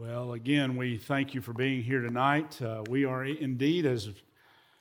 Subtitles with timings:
[0.00, 2.62] Well, again, we thank you for being here tonight.
[2.62, 4.08] Uh, we are indeed, as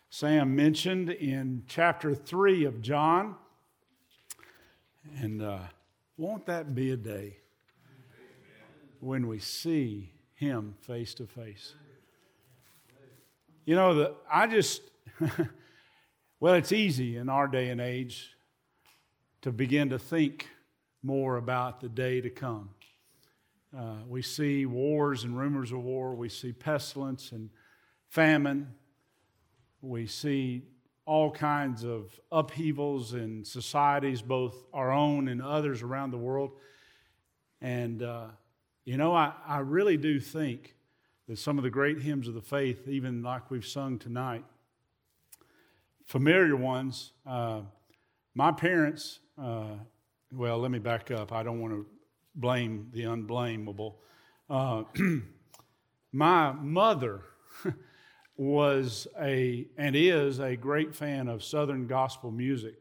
[0.09, 3.35] Sam mentioned, in chapter 3 of John.
[5.17, 5.59] And uh,
[6.16, 7.35] won't that be a day
[9.02, 11.73] when we see him face to face?
[13.65, 14.83] You know, the, I just,
[16.39, 18.38] well, it's easy in our day and age
[19.41, 20.47] to begin to think
[21.04, 22.70] more about the day to come.
[23.77, 26.15] Uh, we see wars and rumors of war.
[26.15, 27.50] We see pestilence and
[28.07, 28.73] famine.
[29.82, 30.64] We see
[31.05, 36.52] all kinds of upheavals in societies, both our own and others around the world.
[37.62, 38.28] And, uh,
[38.86, 40.76] you know, I, I really do think
[41.28, 44.44] that some of the great hymns of the faith, even like we've sung tonight,
[46.06, 47.62] familiar ones, uh,
[48.34, 49.76] my parents, uh,
[50.31, 51.31] well, let me back up.
[51.31, 51.86] I don't want to
[52.40, 53.98] blame the unblameable.
[54.50, 54.84] Uh,
[56.12, 57.22] my mother
[58.38, 62.76] was a and is a great fan of Southern gospel music.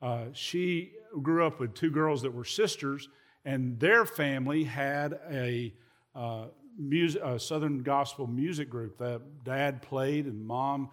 [0.00, 3.08] Uh, she grew up with two girls that were sisters,
[3.44, 5.72] and their family had a,
[6.14, 6.46] uh,
[6.78, 8.98] music, a Southern gospel music group.
[8.98, 10.88] That dad played and mom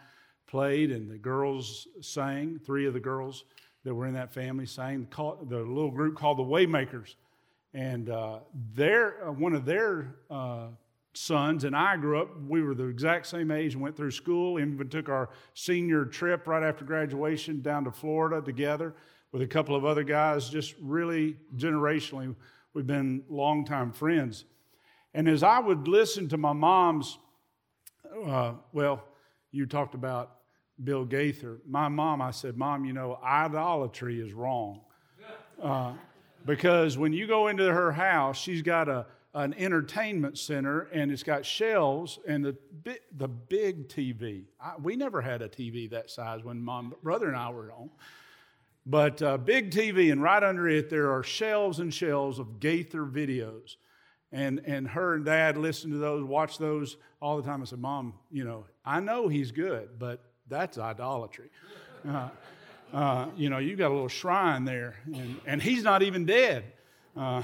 [0.46, 2.60] played, and the girls sang.
[2.64, 3.46] Three of the girls
[3.84, 5.08] that were in that family sang.
[5.16, 7.16] The little group called the Waymakers
[7.74, 8.40] and uh,
[8.76, 10.68] their, uh, one of their uh,
[11.14, 14.58] sons and I grew up, we were the exact same age and went through school,
[14.58, 18.96] and even took our senior trip right after graduation down to Florida together
[19.32, 22.36] with a couple of other guys, just really generationally,
[22.74, 24.46] we've been longtime friends.
[25.14, 27.18] And as I would listen to my mom's,
[28.26, 29.04] uh, well,
[29.52, 30.38] you talked about
[30.84, 31.60] Bill Gaither.
[31.68, 34.82] My mom, I said, Mom, you know, idolatry is wrong.
[35.62, 35.94] Uh,
[36.46, 41.24] because when you go into her house, she's got a, an entertainment center and it's
[41.24, 42.58] got shelves and the,
[43.16, 44.46] the big TV.
[44.60, 47.92] I, we never had a TV that size when mom, brother, and I were home.
[48.86, 53.06] But uh, big TV, and right under it, there are shelves and shelves of Gaither
[53.06, 53.76] videos.
[54.32, 57.62] And, and her and dad listen to those, watch those all the time.
[57.62, 61.50] I said, Mom, you know, I know he's good, but that's idolatry.
[62.08, 62.30] Uh,
[62.94, 66.64] uh, you know, you got a little shrine there, and, and he's not even dead.
[67.16, 67.42] Uh,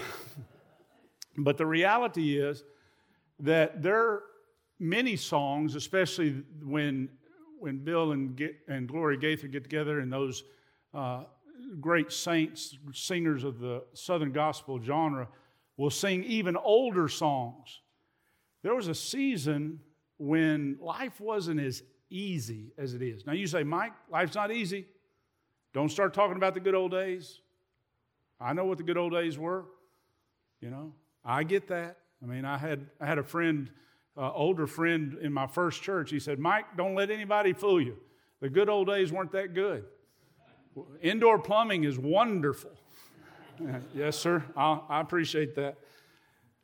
[1.37, 2.63] but the reality is
[3.39, 4.23] that there are
[4.79, 7.09] many songs, especially when,
[7.59, 10.43] when Bill and, and Gloria Gaither get together and those
[10.93, 11.23] uh,
[11.79, 15.27] great saints, singers of the Southern gospel genre,
[15.77, 17.81] will sing even older songs.
[18.63, 19.79] There was a season
[20.17, 23.25] when life wasn't as easy as it is.
[23.25, 24.87] Now you say, Mike, life's not easy.
[25.75, 27.41] Don't start talking about the good old days.
[28.39, 29.65] I know what the good old days were.
[30.61, 31.97] You know, I get that.
[32.23, 33.69] I mean, I had, I had a friend,
[34.15, 36.11] uh, older friend in my first church.
[36.11, 37.97] He said, Mike, don't let anybody fool you.
[38.39, 39.83] The good old days weren't that good.
[41.01, 42.71] Indoor plumbing is wonderful.
[43.93, 44.45] yes, sir.
[44.55, 45.75] I, I appreciate that.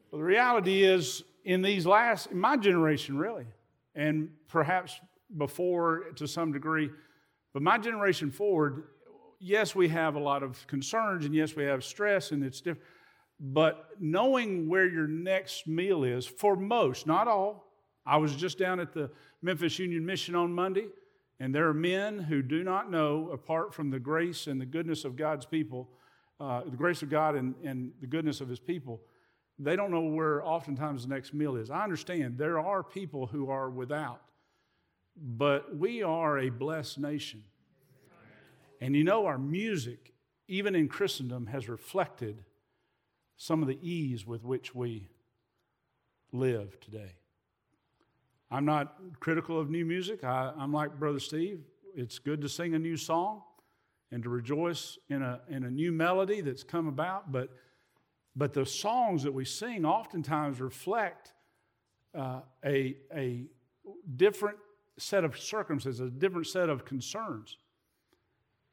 [0.09, 3.47] But the reality is, in these last, in my generation, really,
[3.93, 5.01] and perhaps
[5.35, 6.89] before to some degree,
[7.51, 8.85] but my generation forward,
[9.41, 12.87] yes, we have a lot of concerns and yes, we have stress and it's different.
[13.39, 17.65] But knowing where your next meal is, for most, not all,
[18.05, 19.09] I was just down at the
[19.41, 20.87] Memphis Union Mission on Monday,
[21.39, 25.05] and there are men who do not know, apart from the grace and the goodness
[25.05, 25.89] of God's people,
[26.39, 29.01] uh, the grace of God and, and the goodness of His people,
[29.57, 31.71] they don't know where oftentimes the next meal is.
[31.71, 34.21] I understand there are people who are without,
[35.15, 37.43] but we are a blessed nation.
[38.81, 40.11] And you know, our music,
[40.47, 42.43] even in Christendom, has reflected
[43.37, 45.07] some of the ease with which we
[46.31, 47.13] live today.
[48.49, 50.23] I'm not critical of new music.
[50.23, 51.61] I, am like Brother Steve.
[51.95, 53.43] It's good to sing a new song
[54.11, 57.49] and to rejoice in a, in a new melody that's come about, but,
[58.35, 61.33] but the songs that we sing oftentimes reflect
[62.13, 63.45] uh, a, a
[64.17, 64.57] different
[64.97, 67.57] set of circumstances, a different set of concerns.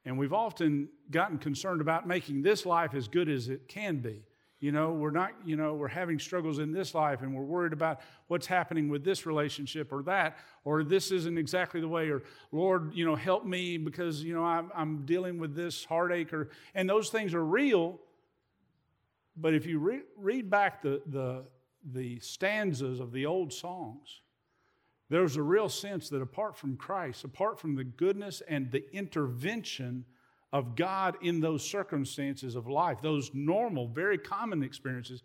[0.05, 4.23] And we've often gotten concerned about making this life as good as it can be.
[4.59, 7.71] You know, we're not, you know, we're having struggles in this life and we're worried
[7.71, 12.23] about what's happening with this relationship or that, or this isn't exactly the way, or
[12.51, 16.49] Lord, you know, help me because, you know, I'm, I'm dealing with this heartache, or,
[16.75, 17.99] and those things are real.
[19.37, 21.45] But if you re- read back the, the,
[21.93, 24.21] the stanzas of the old songs,
[25.09, 30.05] there's a real sense that apart from Christ, apart from the goodness and the intervention
[30.53, 35.23] of God in those circumstances of life, those normal, very common experiences,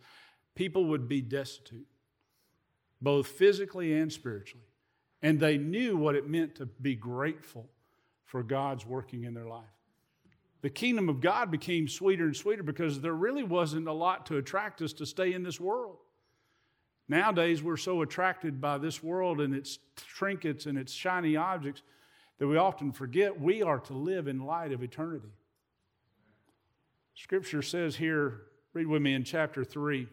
[0.54, 1.86] people would be destitute.
[3.00, 4.64] both physically and spiritually.
[5.22, 7.68] And they knew what it meant to be grateful
[8.24, 9.64] for God's working in their life.
[10.62, 14.38] The kingdom of God became sweeter and sweeter because there really wasn't a lot to
[14.38, 15.98] attract us to stay in this world.
[17.08, 21.82] Nowadays, we're so attracted by this world and its trinkets and its shiny objects
[22.38, 25.28] that we often forget we are to live in light of eternity.
[27.14, 28.42] Scripture says here,
[28.72, 30.08] read with me in chapter 3,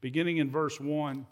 [0.00, 1.26] beginning in verse 1,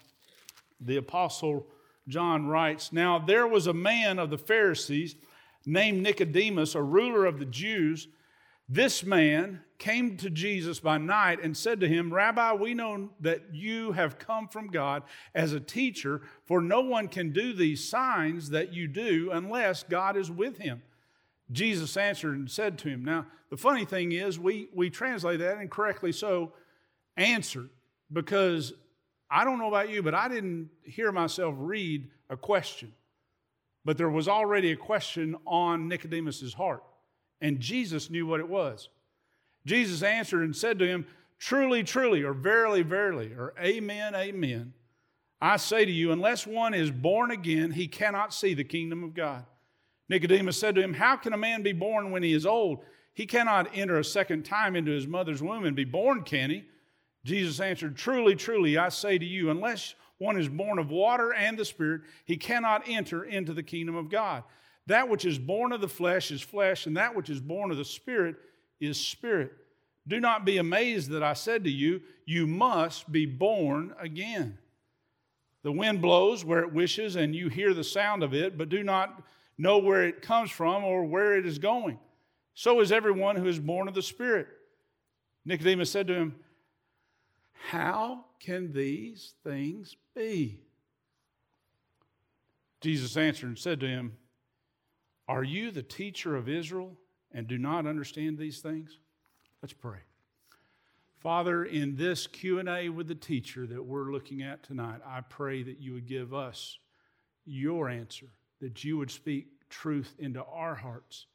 [0.81, 1.65] the Apostle
[2.07, 5.15] John writes Now there was a man of the Pharisees
[5.65, 8.07] named Nicodemus, a ruler of the Jews.
[8.71, 13.41] This man came to Jesus by night and said to him, Rabbi, we know that
[13.51, 15.01] you have come from God
[15.33, 20.15] as a teacher, for no one can do these signs that you do unless God
[20.15, 20.83] is with him.
[21.51, 25.59] Jesus answered and said to him, Now, the funny thing is, we, we translate that
[25.59, 26.53] incorrectly so,
[27.17, 27.69] answered,
[28.13, 28.73] because
[29.31, 32.93] I don't know about you, but I didn't hear myself read a question.
[33.83, 36.83] But there was already a question on Nicodemus's heart,
[37.41, 38.89] and Jesus knew what it was.
[39.65, 41.05] Jesus answered and said to him,
[41.37, 44.73] Truly, truly, or verily, verily, or amen, amen.
[45.41, 49.13] I say to you, unless one is born again, he cannot see the kingdom of
[49.13, 49.45] God.
[50.09, 52.79] Nicodemus said to him, How can a man be born when he is old?
[53.13, 56.65] He cannot enter a second time into his mother's womb and be born, can he?
[57.23, 61.57] Jesus answered, Truly, truly, I say to you, unless one is born of water and
[61.57, 64.43] the Spirit, he cannot enter into the kingdom of God.
[64.89, 67.77] That which is born of the flesh is flesh, and that which is born of
[67.77, 68.37] the Spirit
[68.79, 69.51] is spirit.
[70.07, 74.57] Do not be amazed that I said to you, You must be born again.
[75.61, 78.81] The wind blows where it wishes, and you hear the sound of it, but do
[78.81, 79.21] not
[79.59, 81.99] know where it comes from or where it is going.
[82.55, 84.47] So is everyone who is born of the Spirit.
[85.45, 86.35] Nicodemus said to him,
[87.69, 90.61] How can these things be?
[92.81, 94.13] Jesus answered and said to him,
[95.29, 96.97] Are you the teacher of Israel
[97.31, 98.97] and do not understand these things?
[99.61, 99.99] Let's pray.
[101.19, 105.79] Father, in this Q&A with the teacher that we're looking at tonight, I pray that
[105.79, 106.79] you would give us
[107.45, 108.25] your answer,
[108.59, 111.27] that you would speak truth into our hearts.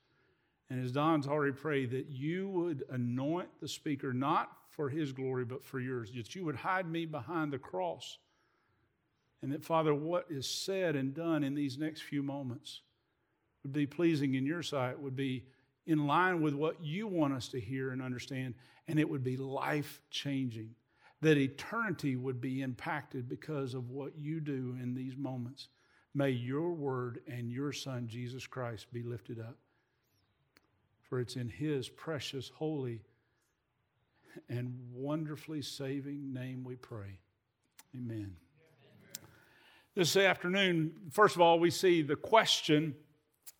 [0.70, 5.44] And as Don's already prayed, that you would anoint the speaker not for his glory,
[5.44, 8.18] but for yours, that you would hide me behind the cross.
[9.40, 12.80] And that, Father, what is said and done in these next few moments
[13.64, 15.44] would be pleasing in your sight, would be
[15.86, 18.54] in line with what you want us to hear and understand,
[18.88, 20.70] and it would be life changing.
[21.20, 25.68] That eternity would be impacted because of what you do in these moments.
[26.14, 29.56] May your word and your Son, Jesus Christ, be lifted up.
[31.02, 33.00] For it's in his precious, holy,
[34.48, 37.18] and wonderfully saving name we pray.
[37.96, 38.36] Amen.
[39.94, 42.96] This afternoon, first of all, we see the question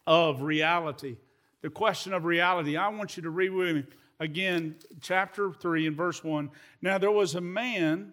[0.07, 1.17] of reality
[1.65, 2.77] the question of reality.
[2.77, 3.85] I want you to read with me
[4.21, 6.51] again, chapter 3 and verse 1.
[6.83, 8.13] Now, there was a man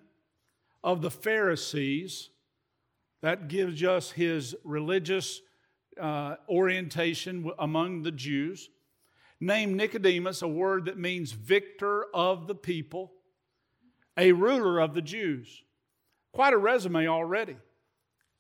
[0.86, 2.30] of the Pharisees,
[3.22, 5.42] that gives us his religious
[6.00, 8.70] uh, orientation among the Jews,
[9.42, 13.12] named Nicodemus, a word that means victor of the people,
[14.18, 15.62] a ruler of the Jews.
[16.32, 17.58] Quite a resume already.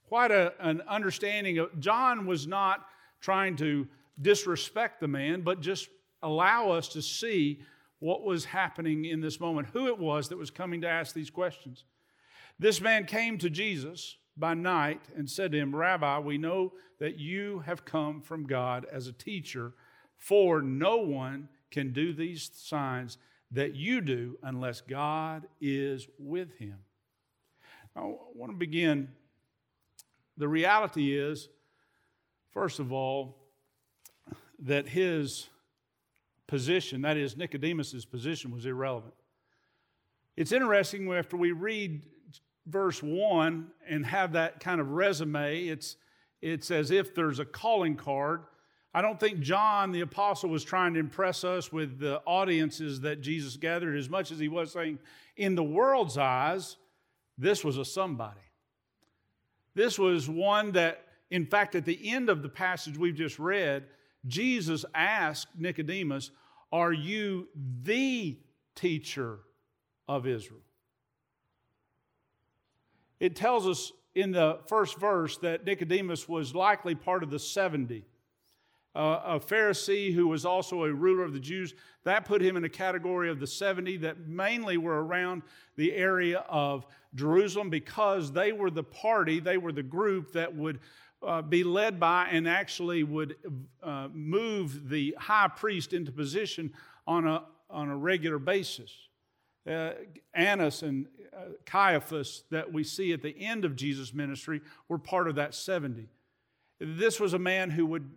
[0.07, 1.77] Quite a, an understanding of.
[1.81, 2.85] John was not
[3.21, 3.87] trying to
[4.21, 5.87] disrespect the man, but just
[6.21, 7.61] allow us to see
[7.99, 11.29] what was happening in this moment, who it was that was coming to ask these
[11.29, 11.85] questions.
[12.59, 17.19] This man came to Jesus by night and said to him, Rabbi, we know that
[17.19, 19.73] you have come from God as a teacher,
[20.17, 23.17] for no one can do these signs
[23.51, 26.77] that you do unless God is with him.
[27.95, 28.01] I
[28.35, 29.09] want to begin.
[30.37, 31.49] The reality is,
[32.51, 33.37] first of all,
[34.59, 35.47] that his
[36.47, 39.13] position, that is Nicodemus's position, was irrelevant.
[40.37, 42.05] It's interesting after we read
[42.67, 45.97] verse 1 and have that kind of resume, it's,
[46.41, 48.43] it's as if there's a calling card.
[48.93, 53.21] I don't think John the apostle was trying to impress us with the audiences that
[53.21, 54.99] Jesus gathered as much as he was saying,
[55.37, 56.77] in the world's eyes,
[57.37, 58.39] this was a somebody.
[59.73, 63.85] This was one that, in fact, at the end of the passage we've just read,
[64.27, 66.29] Jesus asked Nicodemus,
[66.71, 67.47] Are you
[67.83, 68.37] the
[68.75, 69.39] teacher
[70.07, 70.61] of Israel?
[73.19, 78.03] It tells us in the first verse that Nicodemus was likely part of the 70.
[78.93, 81.73] uh, a Pharisee who was also a ruler of the Jews.
[82.03, 85.43] That put him in a category of the 70 that mainly were around
[85.77, 86.85] the area of
[87.15, 90.79] Jerusalem because they were the party, they were the group that would
[91.25, 93.35] uh, be led by and actually would
[93.83, 96.73] uh, move the high priest into position
[97.05, 98.91] on a, on a regular basis.
[99.69, 99.91] Uh,
[100.33, 105.27] Annas and uh, Caiaphas, that we see at the end of Jesus' ministry, were part
[105.27, 106.07] of that 70.
[106.79, 108.09] This was a man who would,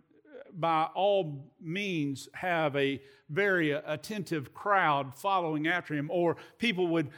[0.53, 7.09] by all means, have a very attentive crowd following after him, or people would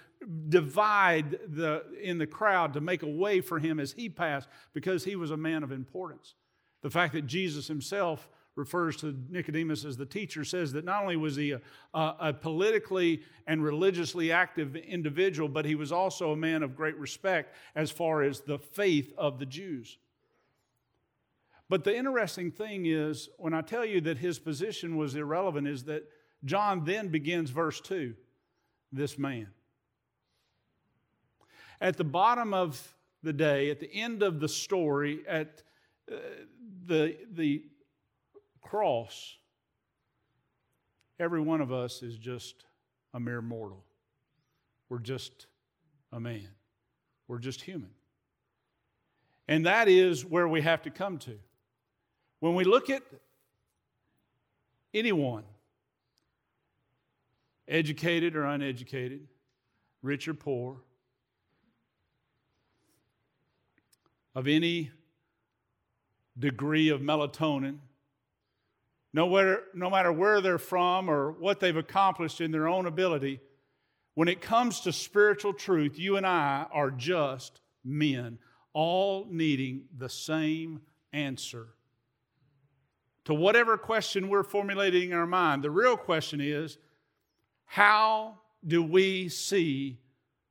[0.50, 5.04] divide the, in the crowd to make a way for him as he passed because
[5.04, 6.36] he was a man of importance.
[6.82, 11.16] The fact that Jesus himself refers to Nicodemus as the teacher says that not only
[11.16, 11.62] was he a,
[11.94, 16.98] a, a, politically and religiously active individual, but he was also a man of great
[16.98, 20.00] respect as far as the faith of the Jews.
[21.70, 25.84] But the interesting thing is, when I tell you that his position was irrelevant, is
[25.84, 26.10] that
[26.44, 28.16] John then begins verse 2
[28.92, 29.48] this man.
[31.80, 35.62] At the bottom of the day, at the end of the story, at
[36.12, 36.16] uh,
[36.86, 37.64] the, the
[38.62, 39.38] cross,
[41.20, 42.66] every one of us is just
[43.14, 43.84] a mere mortal.
[44.90, 45.48] We're just
[46.12, 46.50] a man.
[47.28, 47.90] We're just human.
[49.48, 51.38] And that is where we have to come to.
[52.40, 53.04] When we look at
[54.94, 55.44] anyone,
[57.68, 59.28] educated or uneducated,
[60.02, 60.78] rich or poor,
[64.38, 64.91] of any
[66.38, 67.79] degree of melatonin,
[69.12, 73.39] no matter, no matter where they're from or what they've accomplished in their own ability,
[74.13, 78.38] when it comes to spiritual truth, you and I are just men,
[78.74, 81.70] all needing the same answer.
[83.25, 86.77] To whatever question we're formulating in our mind, the real question is
[87.65, 89.98] how do we see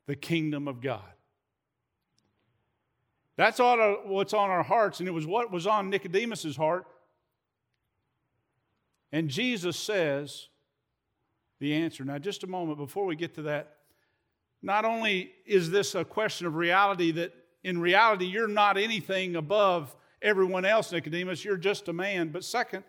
[0.07, 1.16] the kingdom of God?
[3.37, 6.87] That's all what's on our hearts, and it was what was on Nicodemus's heart.
[9.13, 10.49] And Jesus says
[11.61, 12.05] the answer.
[12.05, 13.77] Now, just a moment before we get to that.
[14.63, 19.95] Not only is this a question of reality, that in reality you're not anything above
[20.23, 22.31] everyone else, Nicodemus, you're just a man.
[22.31, 22.85] But second,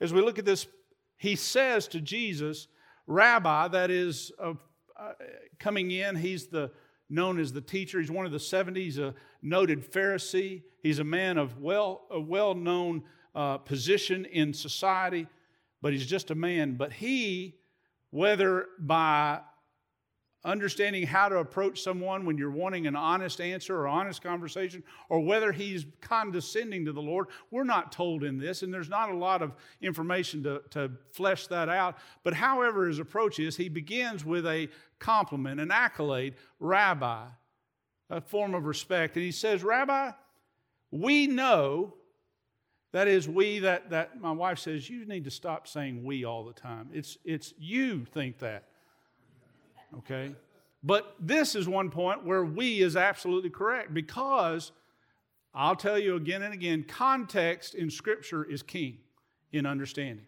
[0.00, 0.66] as we look at this,
[1.16, 2.66] he says to Jesus,
[3.06, 4.54] Rabbi, that is uh,
[4.98, 5.12] uh,
[5.58, 6.70] coming in, he's the
[7.08, 8.00] known as the teacher.
[8.00, 8.82] He's one of the 70.
[8.82, 9.14] He's a
[9.46, 10.62] noted Pharisee.
[10.82, 15.26] He's a man of well, a well-known uh, position in society,
[15.80, 16.74] but he's just a man.
[16.74, 17.56] But he,
[18.10, 19.40] whether by
[20.46, 25.20] understanding how to approach someone when you're wanting an honest answer or honest conversation, or
[25.20, 27.26] whether he's condescending to the Lord.
[27.50, 31.48] We're not told in this, and there's not a lot of information to, to flesh
[31.48, 31.98] that out.
[32.22, 34.68] But however his approach is, he begins with a
[35.00, 37.26] compliment, an accolade, Rabbi,
[38.10, 39.16] a form of respect.
[39.16, 40.12] And he says, Rabbi,
[40.90, 41.94] we know.
[42.92, 46.44] That is, we, that, that my wife says, you need to stop saying we all
[46.44, 46.88] the time.
[46.92, 48.64] It's, it's you think that.
[49.98, 50.34] Okay?
[50.82, 54.72] But this is one point where we is absolutely correct because
[55.52, 58.98] I'll tell you again and again context in Scripture is king
[59.52, 60.26] in understanding.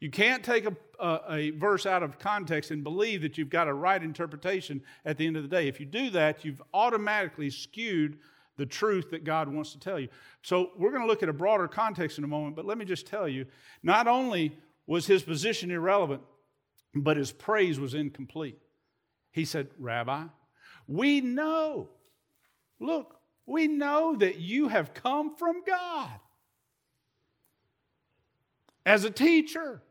[0.00, 3.68] You can't take a, a, a, verse out of context and believe that you've got
[3.68, 5.68] a right interpretation at the end of the day.
[5.68, 8.18] If you do that, you've automatically skewed
[8.56, 10.08] the truth that God wants to tell you.
[10.42, 12.86] So, we're going to look at a broader context in a moment, but let me
[12.86, 13.46] just tell you
[13.82, 16.22] not only was his position irrelevant,
[16.94, 18.58] but his praise was incomplete.
[19.32, 20.24] He said, Rabbi,
[20.88, 21.88] we know,
[22.80, 26.10] look, we know that you have come from God
[28.84, 29.82] as a teacher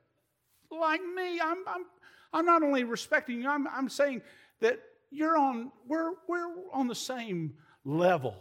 [0.71, 1.39] like me.
[1.39, 1.85] I'm, I'm,
[2.33, 4.21] I'm not only respecting you, I'm, I'm saying
[4.61, 4.79] that
[5.11, 8.35] you're on, we're, we're on the same level.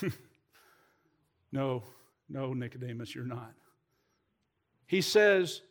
[1.52, 1.82] no,
[2.28, 3.52] no, Nicodemus, you're not.
[4.86, 5.62] He says,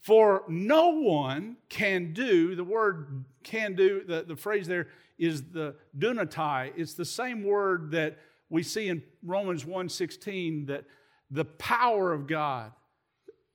[0.00, 4.88] for no one can do, the word can do, the, the phrase there
[5.18, 6.72] is the dunatai.
[6.76, 10.84] It's the same word that we see in Romans 1.16 that
[11.30, 12.72] the power of God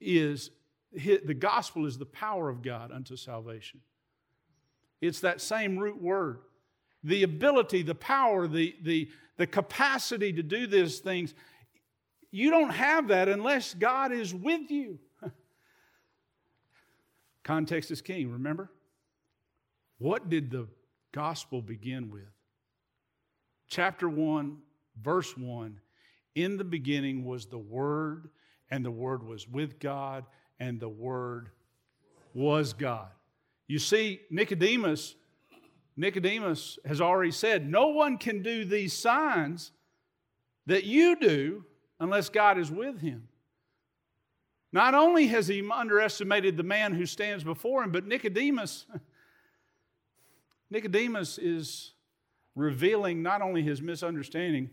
[0.01, 0.51] is,
[0.91, 3.81] the gospel is the power of God unto salvation.
[4.99, 6.39] It's that same root word.
[7.03, 11.33] The ability, the power, the, the, the capacity to do these things,
[12.29, 14.99] you don't have that unless God is with you.
[17.43, 18.69] Context is king, remember?
[19.97, 20.67] What did the
[21.11, 22.29] gospel begin with?
[23.67, 24.57] Chapter 1,
[25.01, 25.79] verse 1
[26.35, 28.29] In the beginning was the Word,
[28.71, 30.25] and the Word was with God,
[30.59, 31.49] and the Word
[32.33, 33.09] was God.
[33.67, 35.15] You see, Nicodemus,
[35.97, 39.71] Nicodemus has already said, No one can do these signs
[40.65, 41.65] that you do
[41.99, 43.27] unless God is with him.
[44.73, 48.85] Not only has he underestimated the man who stands before him, but Nicodemus,
[50.69, 51.91] Nicodemus is
[52.55, 54.69] revealing not only his misunderstanding,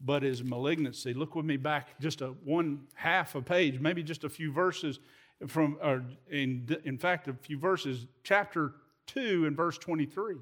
[0.00, 1.14] but his malignancy.
[1.14, 4.98] Look with me back just a one half a page, maybe just a few verses
[5.46, 8.74] from, or in, in fact, a few verses, chapter
[9.06, 10.36] 2 and verse 23.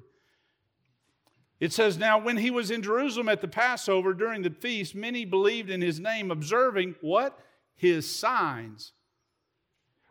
[1.59, 5.25] It says, Now when he was in Jerusalem at the Passover during the feast, many
[5.25, 7.37] believed in his name, observing what?
[7.75, 8.93] His signs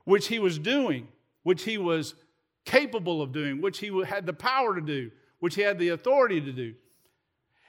[0.09, 1.07] which he was doing,
[1.43, 2.15] which he was
[2.65, 6.41] capable of doing, which he had the power to do, which he had the authority
[6.41, 6.75] to do.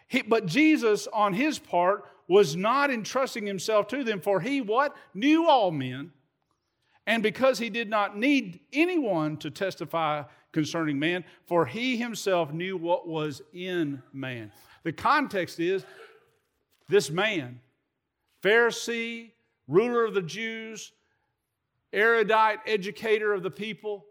[0.10, 4.96] He, but Jesus, on his part, was not entrusting himself to them, for he what?
[5.14, 6.12] Knew all men.
[7.08, 12.76] And because he did not need anyone to testify concerning man, for he himself knew
[12.76, 14.52] what was in man.
[14.84, 15.86] The context is
[16.88, 17.60] this man,
[18.44, 19.32] Pharisee,
[19.68, 20.92] ruler of the Jews,
[21.94, 24.06] erudite educator of the people,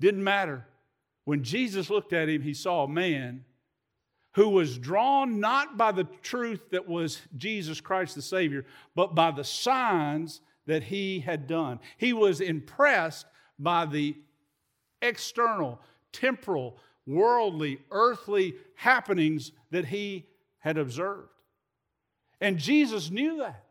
[0.00, 0.66] didn't matter.
[1.24, 3.44] When Jesus looked at him, he saw a man
[4.34, 9.30] who was drawn not by the truth that was Jesus Christ the Savior, but by
[9.30, 11.80] the signs that he had done.
[11.96, 13.26] He was impressed
[13.58, 14.16] by the
[15.02, 15.80] external,
[16.12, 20.26] temporal, worldly, earthly happenings that he
[20.58, 21.28] had observed.
[22.40, 23.64] And Jesus knew that.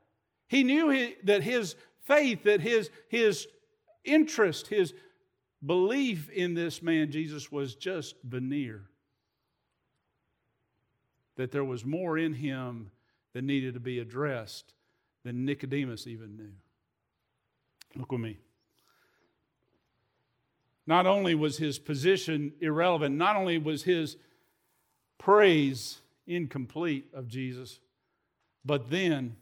[0.48, 3.48] He knew he, that his faith, that his, his
[4.04, 4.94] interest, his
[5.66, 8.89] belief in this man, Jesus, was just veneer.
[11.40, 12.92] That there was more in him
[13.34, 14.74] that needed to be addressed
[15.24, 16.52] than Nicodemus even knew.
[17.96, 18.40] Look with me.
[20.86, 24.18] Not only was his position irrelevant, not only was his
[25.18, 27.80] praise incomplete of Jesus,
[28.66, 29.38] but then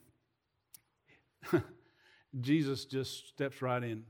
[2.41, 4.03] Jesus just steps right in.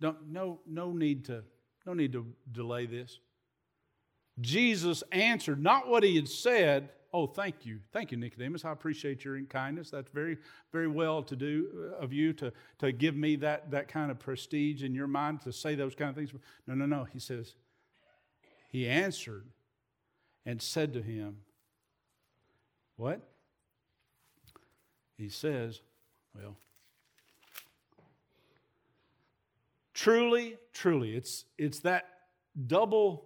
[0.00, 1.44] Don't, no, no, need to,
[1.84, 3.18] no need to delay this.
[4.40, 6.88] Jesus answered not what he had said.
[7.16, 7.78] Oh, thank you.
[7.94, 8.66] Thank you, Nicodemus.
[8.66, 9.88] I appreciate your kindness.
[9.88, 10.36] That's very,
[10.70, 14.18] very well to do uh, of you to, to give me that, that kind of
[14.18, 16.30] prestige in your mind to say those kind of things.
[16.66, 17.04] No, no, no.
[17.04, 17.54] He says,
[18.68, 19.46] He answered
[20.44, 21.38] and said to him,
[22.96, 23.22] What?
[25.16, 25.80] He says,
[26.34, 26.54] Well,
[29.94, 32.10] Truly, truly, it's, it's that
[32.66, 33.24] double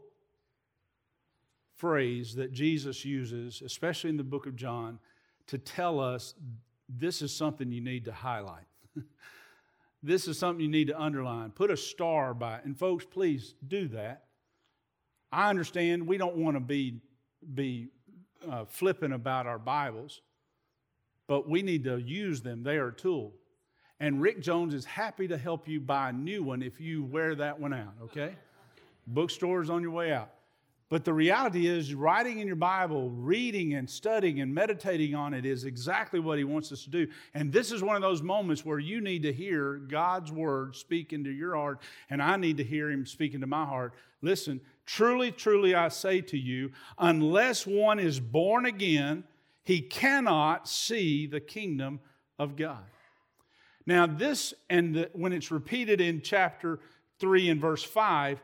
[1.80, 4.98] phrase that Jesus uses, especially in the book of John,
[5.46, 6.34] to tell us
[6.88, 8.66] this is something you need to highlight.
[10.02, 11.50] this is something you need to underline.
[11.50, 12.64] Put a star by it.
[12.66, 14.24] And folks, please do that.
[15.32, 17.00] I understand we don't want to be,
[17.54, 17.88] be
[18.50, 18.66] uh,
[19.12, 20.20] about our Bibles,
[21.28, 22.62] but we need to use them.
[22.62, 23.32] They are a tool.
[24.00, 27.34] And Rick Jones is happy to help you buy a new one if you wear
[27.36, 28.34] that one out, okay?
[29.06, 30.30] Bookstores on your way out.
[30.90, 35.46] But the reality is, writing in your Bible, reading and studying and meditating on it
[35.46, 37.06] is exactly what He wants us to do.
[37.32, 41.12] And this is one of those moments where you need to hear God's Word speak
[41.12, 43.94] into your heart, and I need to hear Him speak into my heart.
[44.20, 49.22] Listen, truly, truly, I say to you, unless one is born again,
[49.62, 52.00] he cannot see the kingdom
[52.36, 52.82] of God.
[53.86, 56.80] Now, this, and the, when it's repeated in chapter
[57.20, 58.42] 3 and verse 5,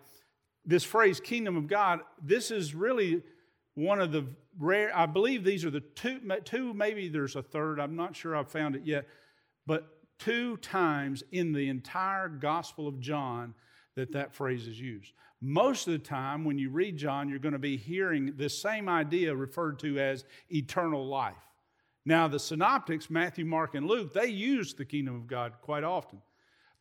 [0.66, 3.22] this phrase, kingdom of God, this is really
[3.74, 4.26] one of the
[4.58, 8.34] rare, I believe these are the two, two, maybe there's a third, I'm not sure
[8.34, 9.06] I've found it yet,
[9.66, 9.86] but
[10.18, 13.54] two times in the entire Gospel of John
[13.94, 15.12] that that phrase is used.
[15.40, 18.88] Most of the time, when you read John, you're going to be hearing this same
[18.88, 21.34] idea referred to as eternal life.
[22.04, 26.22] Now, the synoptics, Matthew, Mark, and Luke, they use the kingdom of God quite often.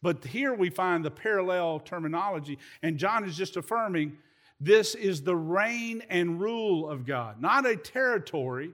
[0.06, 4.16] But here we find the parallel terminology, and John is just affirming
[4.60, 8.70] this is the reign and rule of God, not a territory,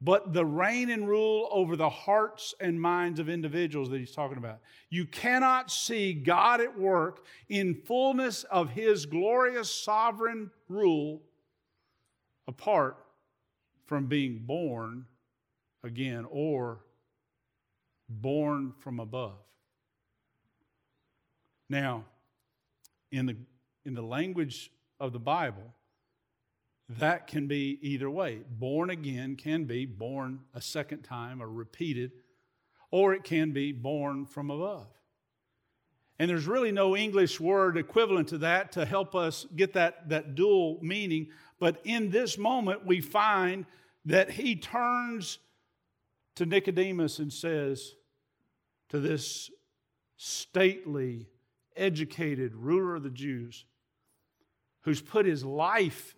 [0.00, 4.36] but the reign and rule over the hearts and minds of individuals that he's talking
[4.36, 4.58] about.
[4.88, 11.22] You cannot see God at work in fullness of his glorious sovereign rule
[12.48, 12.96] apart
[13.86, 15.04] from being born
[15.84, 16.80] again or
[18.08, 19.38] born from above.
[21.70, 22.04] Now,
[23.12, 23.36] in the,
[23.84, 25.72] in the language of the Bible,
[26.98, 28.40] that can be either way.
[28.58, 32.10] Born again can be born a second time or repeated,
[32.90, 34.88] or it can be born from above.
[36.18, 40.34] And there's really no English word equivalent to that to help us get that, that
[40.34, 41.28] dual meaning.
[41.60, 43.64] But in this moment, we find
[44.04, 45.38] that he turns
[46.34, 47.94] to Nicodemus and says
[48.88, 49.50] to this
[50.16, 51.28] stately,
[51.80, 53.64] educated ruler of the Jews,
[54.82, 56.14] who's put his life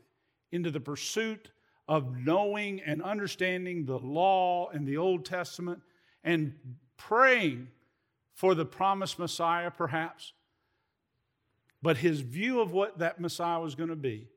[0.50, 1.50] into the pursuit
[1.88, 5.80] of knowing and understanding the law and the Old Testament
[6.22, 6.54] and
[6.96, 7.68] praying
[8.34, 10.32] for the promised Messiah, perhaps.
[11.82, 14.28] But his view of what that Messiah was going to be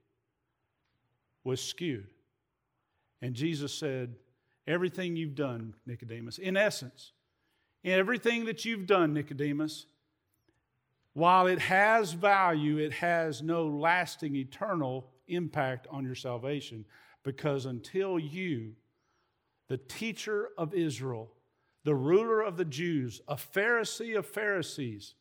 [1.44, 2.08] was skewed.
[3.22, 4.16] And Jesus said,
[4.68, 7.12] Everything you've done, Nicodemus, in essence,
[7.84, 9.86] everything that you've done, Nicodemus,
[11.16, 16.84] while it has value, it has no lasting, eternal impact on your salvation
[17.24, 18.74] because until you,
[19.70, 21.32] the teacher of Israel,
[21.86, 25.16] the ruler of the Jews, a Pharisee of Pharisees,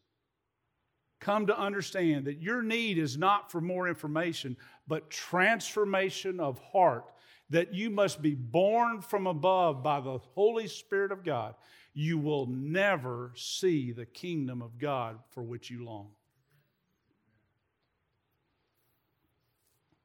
[1.20, 4.56] come to understand that your need is not for more information,
[4.88, 7.04] but transformation of heart,
[7.50, 11.54] that you must be born from above by the Holy Spirit of God,
[11.94, 16.08] you will never see the kingdom of God for which you long.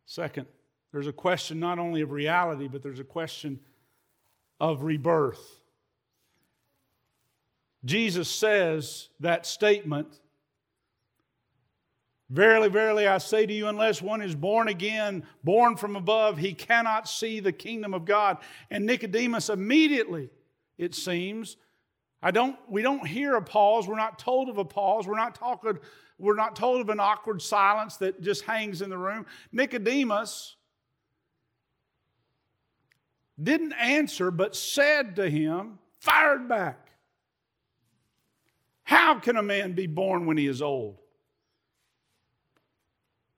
[0.05, 0.45] Second,
[0.91, 3.59] there's a question not only of reality, but there's a question
[4.59, 5.61] of rebirth.
[7.85, 10.19] Jesus says that statement
[12.31, 16.53] Verily, verily, I say to you, unless one is born again, born from above, he
[16.53, 18.37] cannot see the kingdom of God.
[18.69, 20.29] And Nicodemus immediately,
[20.77, 21.57] it seems,
[22.21, 23.87] I don't, we don't hear a pause.
[23.87, 25.07] We're not told of a pause.
[25.07, 25.79] We're not talking,
[26.17, 29.25] we're not told of an awkward silence that just hangs in the room.
[29.51, 30.55] Nicodemus
[33.41, 36.91] didn't answer, but said to him, fired back.
[38.83, 40.97] How can a man be born when he is old?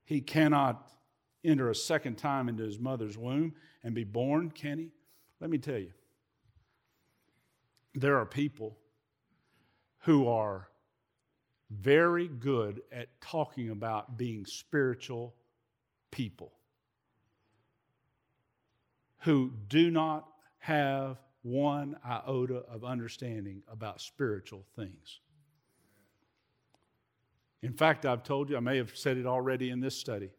[0.06, 0.90] He cannot
[1.44, 4.92] enter a second time into his mother's womb and be born, can he?
[5.40, 5.92] Let me tell you.
[7.94, 8.78] There are people
[10.00, 10.70] who are
[11.70, 15.36] very good at talking about being spiritual
[16.12, 16.52] people
[19.20, 20.28] who do not
[20.60, 25.20] have one iota of understanding about spiritual things.
[27.62, 30.32] In fact, I've told you, I may have said it already in this study.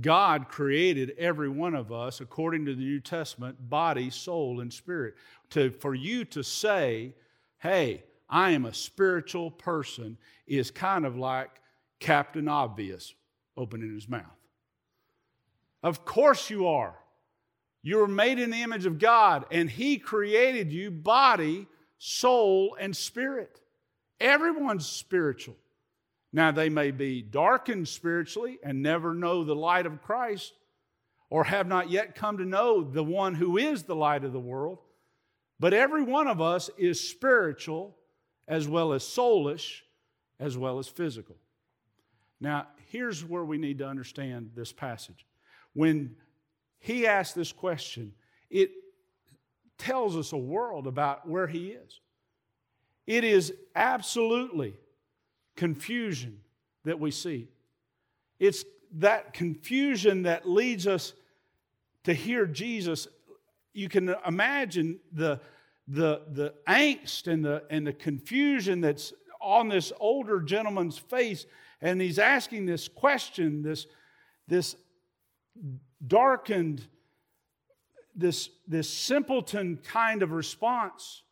[0.00, 5.14] God created every one of us, according to the New Testament, body, soul, and spirit.
[5.50, 7.14] To, for you to say,
[7.58, 11.50] hey, I am a spiritual person, is kind of like
[12.00, 13.14] Captain Obvious
[13.56, 14.24] opening his mouth.
[15.82, 16.94] Of course you are.
[17.82, 21.66] You were made in the image of God, and He created you body,
[21.98, 23.60] soul, and spirit.
[24.20, 25.56] Everyone's spiritual.
[26.32, 30.52] Now, they may be darkened spiritually and never know the light of Christ,
[31.30, 34.40] or have not yet come to know the one who is the light of the
[34.40, 34.78] world.
[35.60, 37.96] But every one of us is spiritual
[38.46, 39.80] as well as soulish
[40.40, 41.36] as well as physical.
[42.40, 45.26] Now, here's where we need to understand this passage.
[45.72, 46.14] When
[46.78, 48.14] he asks this question,
[48.50, 48.70] it
[49.76, 52.00] tells us a world about where he is.
[53.06, 54.74] It is absolutely
[55.58, 56.38] confusion
[56.84, 57.48] that we see.
[58.38, 58.64] It's
[58.98, 61.14] that confusion that leads us
[62.04, 63.08] to hear Jesus.
[63.74, 65.40] You can imagine the,
[65.88, 71.44] the, the angst and the, and the confusion that's on this older gentleman's face,
[71.80, 73.86] and he's asking this question, this,
[74.46, 74.76] this
[76.06, 76.86] darkened,
[78.14, 81.24] this, this simpleton kind of response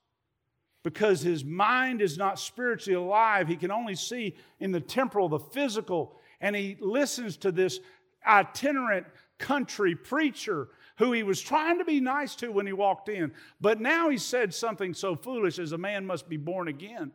[0.86, 3.48] because his mind is not spiritually alive.
[3.48, 7.80] He can only see in the temporal, the physical, and he listens to this
[8.24, 9.04] itinerant
[9.36, 10.68] country preacher
[10.98, 13.32] who he was trying to be nice to when he walked in.
[13.60, 17.10] But now he said something so foolish as a man must be born again.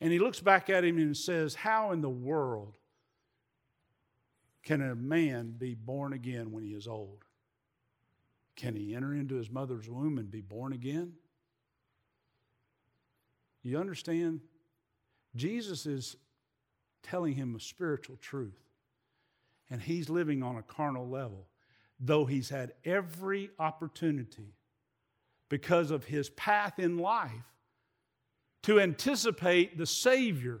[0.00, 2.78] And he looks back at him and says, How in the world
[4.62, 7.26] can a man be born again when he is old?
[8.56, 11.12] Can he enter into his mother's womb and be born again?
[13.64, 14.40] You understand?
[15.34, 16.16] Jesus is
[17.02, 18.60] telling him a spiritual truth,
[19.70, 21.48] and he's living on a carnal level,
[21.98, 24.54] though he's had every opportunity
[25.48, 27.30] because of his path in life
[28.62, 30.60] to anticipate the Savior.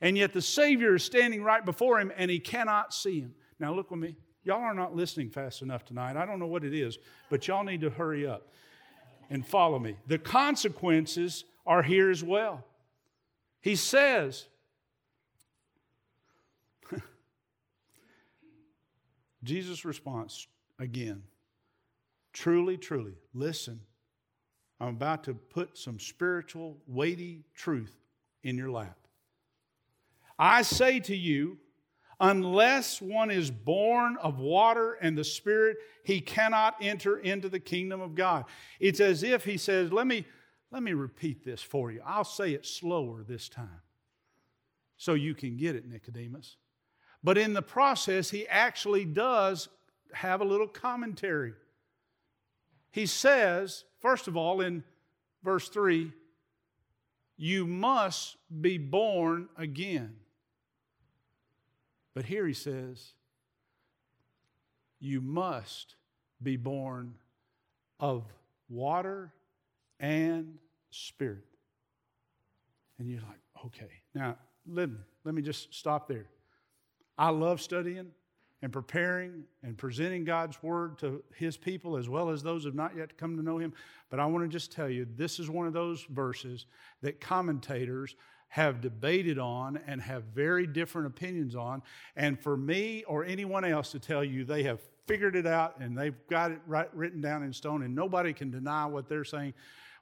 [0.00, 3.34] And yet the Savior is standing right before him and he cannot see him.
[3.58, 4.16] Now, look with me.
[4.42, 6.16] Y'all are not listening fast enough tonight.
[6.16, 6.98] I don't know what it is,
[7.30, 8.48] but y'all need to hurry up
[9.30, 9.96] and follow me.
[10.06, 12.64] The consequences are here as well.
[13.60, 14.46] He says,
[19.42, 20.46] Jesus' response
[20.78, 21.22] again
[22.34, 23.80] truly, truly, listen.
[24.80, 27.96] I'm about to put some spiritual, weighty truth
[28.42, 28.98] in your lap.
[30.38, 31.58] I say to you,
[32.20, 38.00] unless one is born of water and the Spirit, he cannot enter into the kingdom
[38.00, 38.44] of God.
[38.80, 40.26] It's as if he says, Let me,
[40.74, 42.02] let me repeat this for you.
[42.04, 43.80] I'll say it slower this time
[44.96, 46.56] so you can get it, Nicodemus.
[47.22, 49.68] But in the process, he actually does
[50.14, 51.52] have a little commentary.
[52.90, 54.82] He says, first of all, in
[55.44, 56.10] verse 3,
[57.36, 60.16] you must be born again.
[62.14, 63.12] But here he says,
[64.98, 65.94] you must
[66.42, 67.14] be born
[68.00, 68.24] of
[68.68, 69.32] water
[70.04, 70.58] and
[70.90, 71.46] spirit.
[72.98, 73.90] And you're like, okay.
[74.14, 74.36] Now,
[74.66, 76.26] let me, let me just stop there.
[77.16, 78.08] I love studying
[78.60, 82.74] and preparing and presenting God's word to his people as well as those who have
[82.74, 83.72] not yet come to know him.
[84.10, 86.66] But I want to just tell you this is one of those verses
[87.00, 88.14] that commentators
[88.48, 91.82] have debated on and have very different opinions on.
[92.14, 95.96] And for me or anyone else to tell you they have figured it out and
[95.96, 99.54] they've got it right, written down in stone and nobody can deny what they're saying,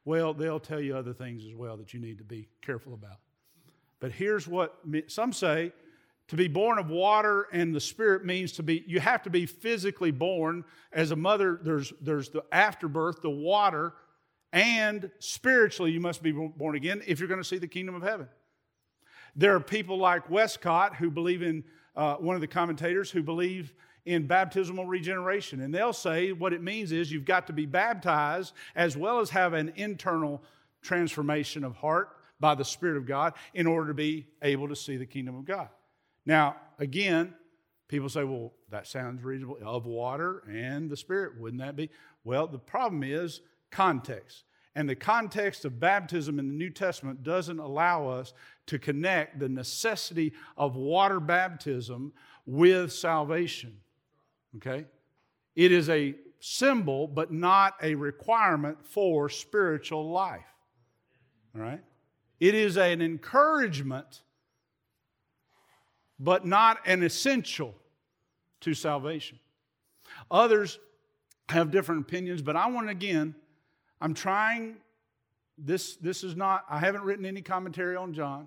[0.04, 3.18] well, they'll tell you other things as well that you need to be careful about.
[4.00, 5.72] But here's what some say
[6.28, 9.46] to be born of water and the Spirit means to be, you have to be
[9.46, 10.64] physically born.
[10.92, 13.92] As a mother, there's, there's the afterbirth, the water,
[14.52, 18.02] and spiritually, you must be born again if you're going to see the kingdom of
[18.02, 18.28] heaven.
[19.36, 21.64] There are people like Westcott who believe in,
[21.96, 23.72] uh, one of the commentators who believe
[24.04, 25.60] in baptismal regeneration.
[25.60, 29.30] And they'll say what it means is you've got to be baptized as well as
[29.30, 30.42] have an internal
[30.82, 32.10] transformation of heart
[32.40, 35.44] by the Spirit of God in order to be able to see the kingdom of
[35.44, 35.68] God.
[36.26, 37.34] Now, again,
[37.88, 39.58] people say, well, that sounds reasonable.
[39.64, 41.90] Of water and the Spirit, wouldn't that be?
[42.24, 44.44] Well, the problem is context.
[44.74, 48.32] And the context of baptism in the New Testament doesn't allow us
[48.66, 52.12] to connect the necessity of water baptism
[52.46, 53.76] with salvation.
[54.56, 54.86] Okay?
[55.54, 60.40] It is a symbol, but not a requirement for spiritual life.
[61.54, 61.82] All right?
[62.40, 64.22] It is an encouragement
[66.22, 67.74] but not an essential
[68.60, 69.40] to salvation.
[70.30, 70.78] Others
[71.48, 73.34] have different opinions, but I want to again,
[74.00, 74.76] I'm trying,
[75.58, 78.46] this, this is not, I haven't written any commentary on John.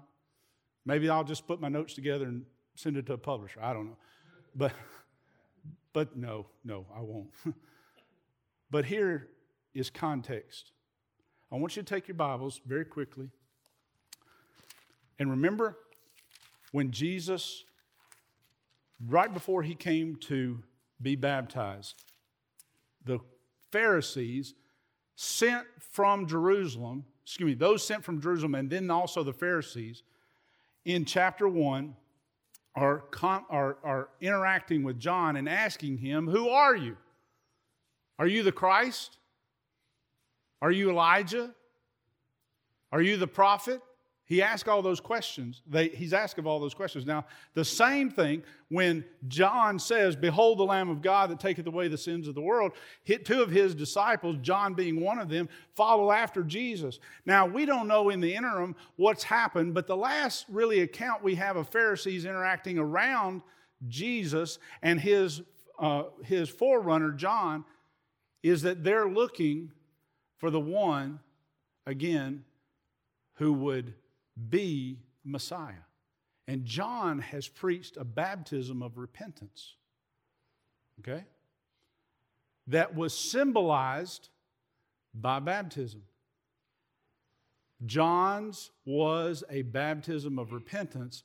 [0.85, 3.59] Maybe I'll just put my notes together and send it to a publisher.
[3.61, 3.97] I don't know.
[4.55, 4.71] But,
[5.95, 7.29] but no, no, I won't.
[8.69, 9.29] but here
[9.73, 10.73] is context.
[11.49, 13.29] I want you to take your Bibles very quickly.
[15.17, 15.77] And remember
[16.73, 17.63] when Jesus,
[19.07, 20.61] right before he came to
[21.01, 21.95] be baptized,
[23.05, 23.19] the
[23.71, 24.53] Pharisees
[25.15, 30.03] sent from Jerusalem, excuse me, those sent from Jerusalem, and then also the Pharisees,
[30.83, 31.95] in chapter 1,
[32.75, 36.97] are, are, are interacting with John and asking him, Who are you?
[38.19, 39.17] Are you the Christ?
[40.61, 41.53] Are you Elijah?
[42.91, 43.81] Are you the prophet?
[44.27, 45.61] He asked all those questions.
[45.67, 47.05] They, he's asked of all those questions.
[47.05, 51.89] Now, the same thing when John says, Behold the Lamb of God that taketh away
[51.89, 52.71] the sins of the world,
[53.03, 56.99] hit two of his disciples, John being one of them, follow after Jesus.
[57.27, 61.35] Now, we don't know in the interim what's happened, but the last really account we
[61.35, 63.43] have of Pharisees interacting around
[63.87, 65.43] Jesus and his,
[65.77, 67.63] uh, his forerunner, John,
[68.41, 69.71] is that they're looking
[70.37, 71.19] for the one,
[71.85, 72.43] again,
[73.35, 73.93] who would
[74.49, 75.85] be Messiah.
[76.47, 79.75] And John has preached a baptism of repentance.
[80.99, 81.23] Okay?
[82.67, 84.29] That was symbolized
[85.13, 86.03] by baptism.
[87.85, 91.23] John's was a baptism of repentance,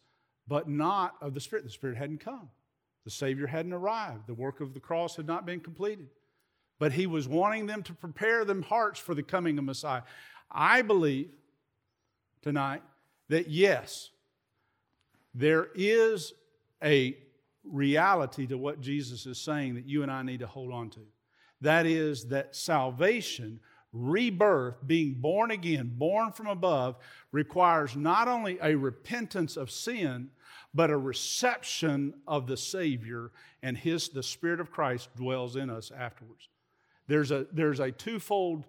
[0.49, 1.65] but not of the Spirit.
[1.65, 2.51] The Spirit hadn't come.
[3.05, 4.27] The Savior hadn't arrived.
[4.27, 6.09] The work of the cross had not been completed.
[6.79, 10.03] But he was wanting them to prepare them hearts for the coming of Messiah.
[10.51, 11.31] I believe
[12.43, 12.83] tonight
[13.31, 14.11] that yes,
[15.35, 16.35] there is
[16.83, 17.17] a
[17.65, 21.01] reality to what Jesus is saying that you and I need to hold on to.
[21.61, 23.61] That is, that salvation
[23.93, 26.97] rebirth, being born again, born from above,
[27.33, 30.31] requires not only a repentance of sin,
[30.73, 35.91] but a reception of the Savior and his, the Spirit of Christ dwells in us
[35.97, 36.49] afterwards.
[37.09, 38.65] There's a, there's a twofold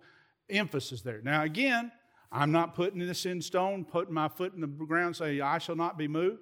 [0.49, 1.21] emphasis there.
[1.23, 1.91] Now, again,
[2.31, 5.75] I'm not putting this in stone, putting my foot in the ground, saying, I shall
[5.75, 6.39] not be moved.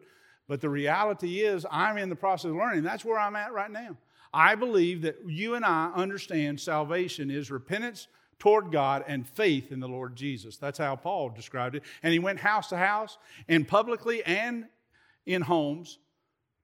[0.47, 2.83] But the reality is, I'm in the process of learning.
[2.83, 3.97] That's where I'm at right now.
[4.33, 9.79] I believe that you and I understand salvation is repentance toward God and faith in
[9.79, 10.57] the Lord Jesus.
[10.57, 11.83] That's how Paul described it.
[12.03, 14.65] And he went house to house and publicly and
[15.25, 15.97] in homes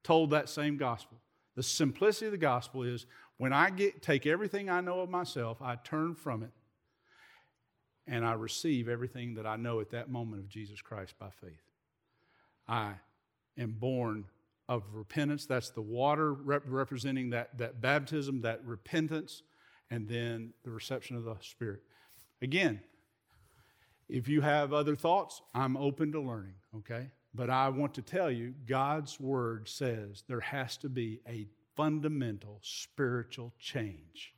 [0.03, 1.17] told that same gospel.
[1.55, 3.07] The simplicity of the gospel is
[3.37, 6.51] when I get, take everything I know of myself, I turn from it
[8.07, 11.61] and I receive everything that I know at that moment of Jesus Christ by faith.
[12.67, 12.93] I
[13.57, 14.25] am born
[14.67, 15.45] of repentance.
[15.45, 19.43] That's the water rep- representing that, that baptism, that repentance,
[19.89, 21.81] and then the reception of the Spirit.
[22.41, 22.79] Again,
[24.07, 27.09] if you have other thoughts, I'm open to learning, okay?
[27.33, 32.59] But I want to tell you, God's word says there has to be a fundamental
[32.61, 34.34] spiritual change.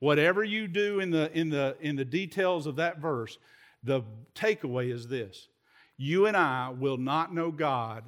[0.00, 3.38] Whatever you do in the, in the, in the details of that verse,
[3.82, 4.02] the
[4.34, 5.48] takeaway is this
[5.96, 8.04] you and I will not know God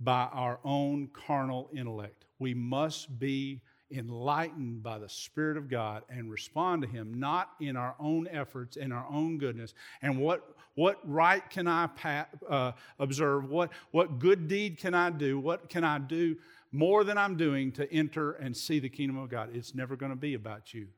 [0.00, 2.26] by our own carnal intellect.
[2.38, 7.76] We must be enlightened by the Spirit of God and respond to Him, not in
[7.76, 9.72] our own efforts and our own goodness.
[10.02, 13.48] And what, what rite can I pa- uh, observe?
[13.48, 15.38] What, what good deed can I do?
[15.38, 16.36] What can I do
[16.72, 19.50] more than I'm doing to enter and see the kingdom of God?
[19.54, 20.88] It's never going to be about you.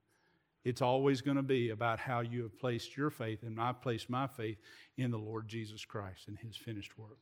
[0.66, 4.11] It's always going to be about how you have placed your faith, and I've placed
[4.11, 4.59] my faith
[4.96, 7.18] in the Lord Jesus Christ and His finished work.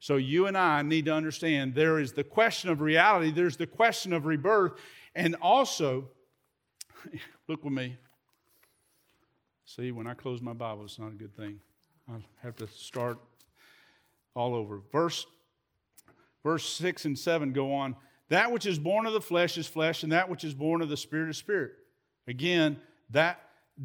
[0.00, 3.68] So you and I need to understand there is the question of reality, there's the
[3.68, 4.72] question of rebirth,
[5.14, 6.10] and also,
[7.48, 7.96] look with me.
[9.64, 11.60] See, when I close my Bible, it's not a good thing.
[12.12, 13.20] I have to start
[14.34, 14.80] all over.
[14.90, 15.26] Verse,
[16.42, 17.94] verse 6 and 7 go on.
[18.30, 20.88] That which is born of the flesh is flesh, and that which is born of
[20.88, 21.74] the spirit is spirit.
[22.26, 22.78] Again,
[23.10, 23.40] that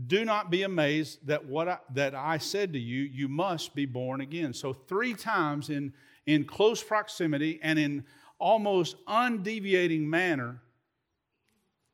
[0.07, 3.85] do not be amazed that what I, that I said to you, you must be
[3.85, 4.53] born again.
[4.53, 5.93] So three times in
[6.27, 8.05] in close proximity and in
[8.37, 10.61] almost undeviating manner,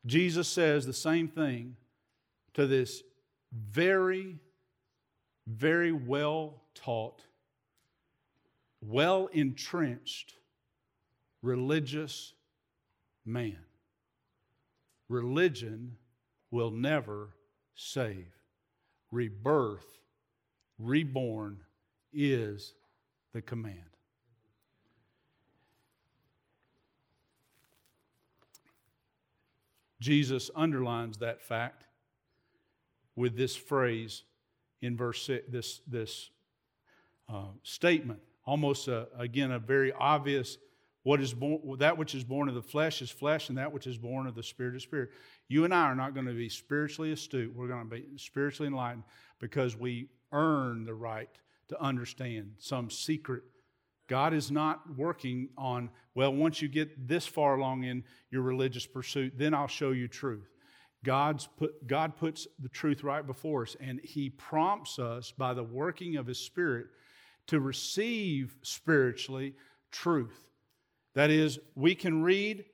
[0.06, 1.77] Jesus says the same thing
[2.56, 3.03] to this
[3.53, 4.39] very,
[5.47, 7.21] very well taught,
[8.82, 10.34] well entrenched
[11.41, 12.34] religious
[13.25, 13.60] man.
[15.08, 15.95] Religion
[16.53, 17.29] will never
[17.73, 18.27] save.
[19.09, 19.97] Rebirth,
[20.77, 21.57] reborn,
[22.13, 22.75] is
[23.33, 23.79] the command.
[29.99, 31.85] Jesus underlines that fact
[33.15, 34.21] with this phrase
[34.83, 36.29] in verse six, this, this
[37.33, 38.19] uh, statement.
[38.45, 40.59] Almost, a, again, a very obvious
[41.03, 43.87] what is born, that which is born of the flesh is flesh, and that which
[43.87, 45.09] is born of the spirit is spirit.
[45.47, 47.53] You and I are not going to be spiritually astute.
[47.55, 49.03] We're going to be spiritually enlightened
[49.39, 51.29] because we earn the right
[51.69, 53.43] to understand some secret
[54.07, 58.85] God is not working on, well, once you get this far along in your religious
[58.85, 60.49] pursuit, then I'll show you truth.
[61.03, 65.63] God's put, God puts the truth right before us, and He prompts us by the
[65.63, 66.87] working of His Spirit
[67.47, 69.55] to receive spiritually
[69.91, 70.49] truth.
[71.15, 72.65] That is, we can read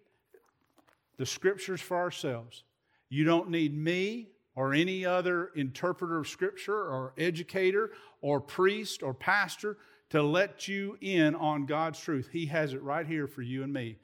[1.17, 2.63] the scriptures for ourselves.
[3.09, 9.13] You don't need me or any other interpreter of scripture or educator or priest or
[9.13, 9.77] pastor
[10.09, 12.29] to let you in on God's truth.
[12.31, 13.97] He has it right here for you and me,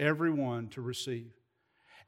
[0.00, 1.30] everyone to receive.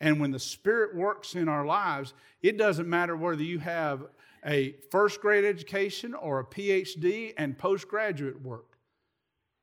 [0.00, 2.12] And when the Spirit works in our lives,
[2.42, 4.06] it doesn't matter whether you have
[4.44, 8.75] a first grade education or a PhD and postgraduate work.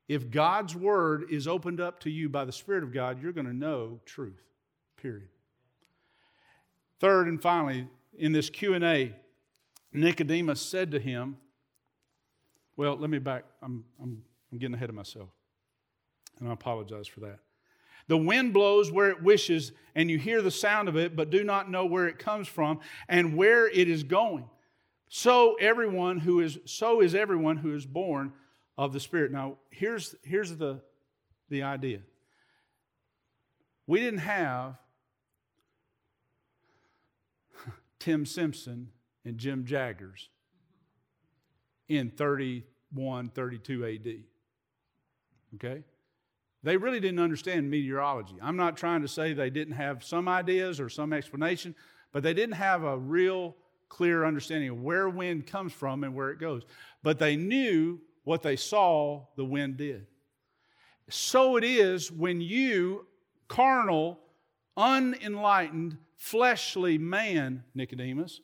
[0.07, 3.47] If God's word is opened up to you by the Spirit of God, you're going
[3.47, 4.41] to know truth.
[4.97, 5.29] Period.
[6.99, 7.87] Third and finally,
[8.17, 9.13] in this Q&A,
[9.91, 11.37] Nicodemus said to him,
[12.75, 13.45] well, let me back.
[13.61, 15.29] I'm, I'm, I'm getting ahead of myself.
[16.39, 17.39] And I apologize for that.
[18.07, 21.43] The wind blows where it wishes, and you hear the sound of it, but do
[21.43, 24.49] not know where it comes from and where it is going.
[25.07, 28.33] So everyone who is so is everyone who is born
[28.77, 29.31] of the Spirit.
[29.31, 30.81] Now, here's, here's the,
[31.49, 31.99] the idea.
[33.85, 34.75] We didn't have
[37.99, 38.89] Tim Simpson
[39.25, 40.29] and Jim Jaggers
[41.87, 44.13] in 31, 32 AD.
[45.55, 45.83] Okay?
[46.63, 48.35] They really didn't understand meteorology.
[48.41, 51.75] I'm not trying to say they didn't have some ideas or some explanation,
[52.11, 53.55] but they didn't have a real
[53.89, 56.63] clear understanding of where wind comes from and where it goes.
[57.03, 60.07] But they knew what they saw the wind did.
[61.09, 63.05] So it is when you,
[63.47, 64.19] carnal,
[64.77, 68.41] unenlightened, fleshly man, Nicodemus,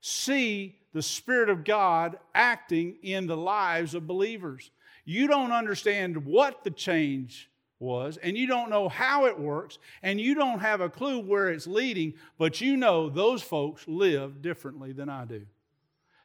[0.00, 4.70] see the Spirit of God acting in the lives of believers.
[5.04, 10.20] You don't understand what the change was, and you don't know how it works, and
[10.20, 14.92] you don't have a clue where it's leading, but you know those folks live differently
[14.92, 15.42] than I do.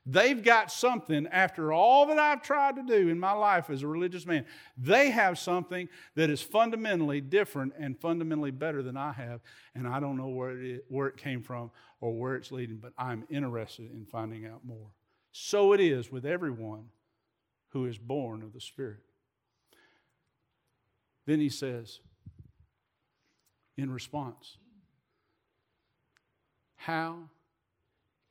[0.06, 3.88] They've got something, after all that I've tried to do in my life as a
[3.88, 4.46] religious man,
[4.76, 9.42] they have something that is fundamentally different and fundamentally better than I have.
[9.76, 12.94] And I don't know where it, where it came from or where it's leading, but
[12.98, 14.88] I'm interested in finding out more.
[15.32, 16.86] So it is with everyone
[17.70, 19.02] who is born of the Spirit.
[21.28, 22.00] Then he says,
[23.78, 24.58] in response,
[26.76, 27.30] How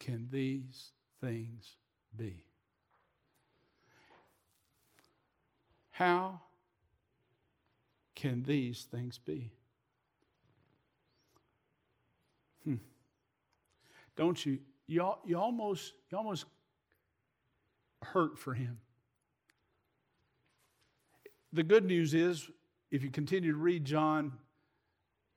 [0.01, 0.91] can these
[1.21, 1.77] things
[2.17, 2.45] be?
[5.91, 6.41] How
[8.15, 9.53] can these things be?
[12.65, 12.77] Hmm.
[14.17, 14.59] Don't you?
[14.87, 16.47] You, you, almost, you almost
[18.03, 18.79] hurt for him.
[21.53, 22.49] The good news is,
[22.91, 24.33] if you continue to read John,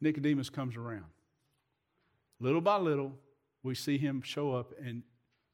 [0.01, 1.05] Nicodemus comes around.
[2.39, 3.13] Little by little,
[3.63, 5.03] we see him show up, and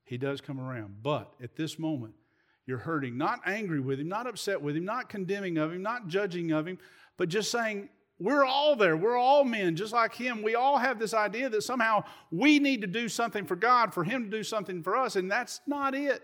[0.10, 1.04] he does come around.
[1.04, 2.16] But at this moment,
[2.66, 6.08] you're hurting, not angry with him, not upset with him, not condemning of him, not
[6.08, 6.80] judging of him,
[7.16, 8.98] but just saying, we're all there.
[8.98, 10.42] We're all men, just like him.
[10.42, 14.04] We all have this idea that somehow we need to do something for God, for
[14.04, 16.24] him to do something for us, and that's not it.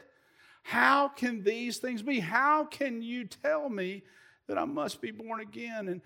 [0.63, 2.19] How can these things be?
[2.19, 4.01] How can you tell me
[4.47, 5.89] that I must be born again?
[5.89, 6.01] And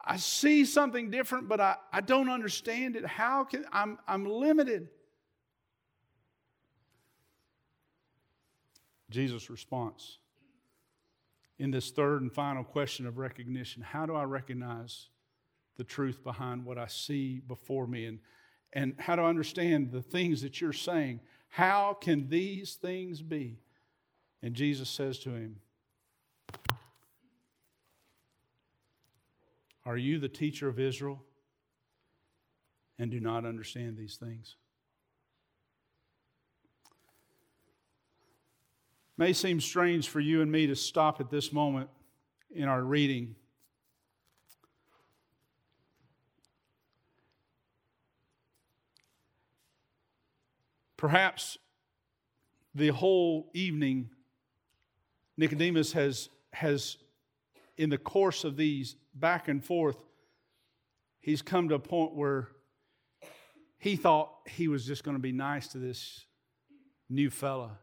[0.00, 3.04] I see something different, but I, I don't understand it.
[3.04, 4.88] How can I'm I'm limited.
[9.10, 10.18] Jesus' response
[11.58, 15.08] in this third and final question of recognition how do I recognize
[15.76, 18.06] the truth behind what I see before me?
[18.06, 18.18] And,
[18.72, 21.20] and how do I understand the things that you're saying?
[21.48, 23.58] How can these things be?
[24.42, 25.56] And Jesus says to him,
[29.86, 31.22] Are you the teacher of Israel
[32.98, 34.56] and do not understand these things?
[39.16, 41.88] May seem strange for you and me to stop at this moment
[42.54, 43.36] in our reading.
[50.96, 51.58] Perhaps
[52.74, 54.10] the whole evening,
[55.36, 56.96] Nicodemus has, has,
[57.76, 60.02] in the course of these back and forth,
[61.20, 62.48] he's come to a point where
[63.78, 66.24] he thought he was just going to be nice to this
[67.10, 67.78] new fella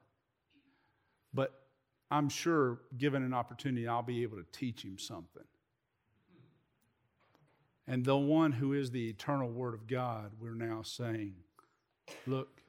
[1.34, 1.54] but
[2.10, 5.44] I'm sure, given an opportunity, I'll be able to teach him something.
[7.88, 11.36] And the one who is the eternal Word of God, we're now saying,
[12.28, 12.62] Look,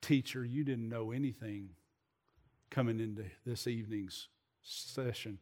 [0.00, 1.70] teacher, you didn't know anything
[2.70, 4.28] coming into this evening's
[4.62, 5.38] session,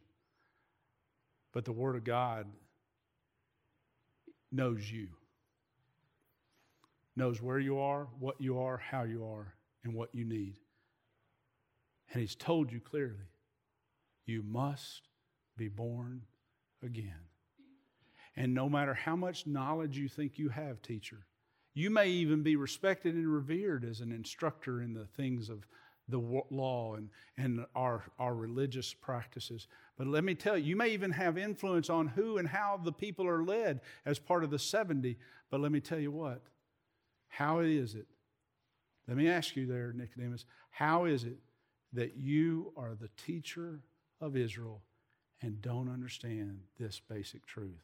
[1.53, 2.47] but the Word of God
[4.51, 5.07] knows you,
[7.15, 10.57] knows where you are, what you are, how you are, and what you need.
[12.11, 13.29] And he's told you clearly
[14.25, 15.07] you must
[15.57, 16.23] be born
[16.83, 17.27] again.
[18.35, 21.25] And no matter how much knowledge you think you have, teacher,
[21.73, 25.65] you may even be respected and revered as an instructor in the things of
[26.07, 29.67] the law and, and our, our religious practices.
[29.97, 32.91] But let me tell you, you may even have influence on who and how the
[32.91, 35.17] people are led as part of the 70.
[35.49, 36.41] But let me tell you what,
[37.29, 38.07] how is it?
[39.07, 41.37] Let me ask you there, Nicodemus, how is it
[41.93, 43.81] that you are the teacher
[44.19, 44.81] of Israel
[45.41, 47.83] and don't understand this basic truth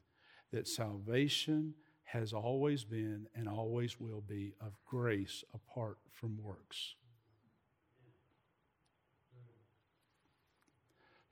[0.51, 6.95] that salvation has always been and always will be of grace apart from works.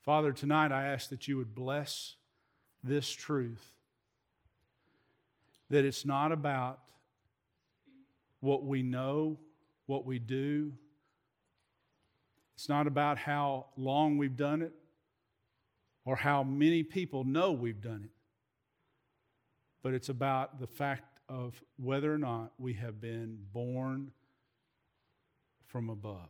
[0.01, 2.15] Father, tonight I ask that you would bless
[2.83, 3.71] this truth
[5.69, 6.79] that it's not about
[8.39, 9.39] what we know,
[9.87, 10.73] what we do,
[12.55, 14.73] it's not about how long we've done it
[16.05, 18.11] or how many people know we've done it,
[19.83, 24.11] but it's about the fact of whether or not we have been born
[25.65, 26.29] from above.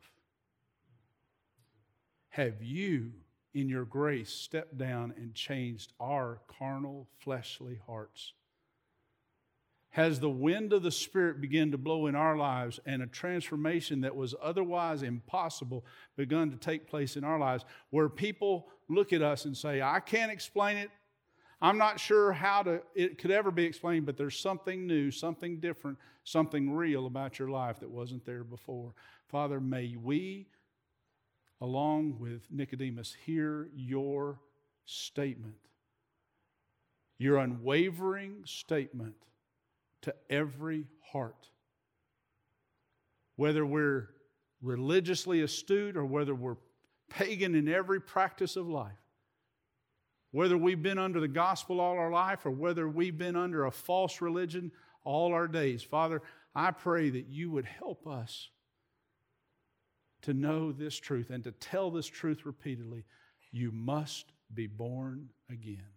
[2.30, 3.12] Have you,
[3.54, 8.34] in your grace, stepped down and changed our carnal, fleshly hearts?
[9.96, 14.02] Has the wind of the Spirit begun to blow in our lives and a transformation
[14.02, 15.86] that was otherwise impossible
[16.18, 20.02] begun to take place in our lives where people look at us and say, I
[20.02, 20.90] can't explain it.
[21.62, 25.62] I'm not sure how to, it could ever be explained, but there's something new, something
[25.62, 28.94] different, something real about your life that wasn't there before.
[29.30, 30.48] Father, may we,
[31.62, 34.42] along with Nicodemus, hear your
[34.84, 35.56] statement,
[37.18, 39.16] your unwavering statement
[40.06, 41.50] to every heart.
[43.36, 44.10] Whether we're
[44.62, 46.58] religiously astute or whether we're
[47.10, 48.94] pagan in every practice of life,
[50.32, 53.72] whether we've been under the gospel all our life or whether we've been under a
[53.72, 54.72] false religion
[55.04, 56.22] all our days, Father,
[56.54, 58.50] I pray that you would help us
[60.22, 63.06] to know this truth and to tell this truth repeatedly.
[63.52, 65.95] You must be born again.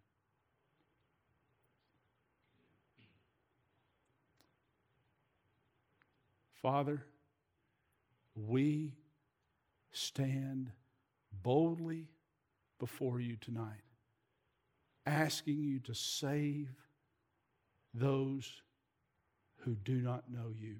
[6.70, 7.02] Father,
[8.34, 8.92] we
[9.90, 10.70] stand
[11.42, 12.08] boldly
[12.78, 13.86] before you tonight,
[15.06, 16.68] asking you to save
[17.94, 18.60] those
[19.60, 20.76] who do not know you.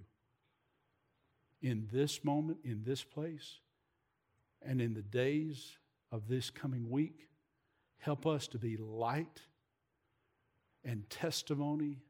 [1.62, 3.61] In this moment, in this place,
[4.61, 5.78] and in the days
[6.12, 7.28] of this coming week,
[7.97, 9.41] help us to be light
[10.84, 12.03] and testimony